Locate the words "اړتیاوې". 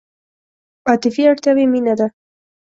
1.31-1.65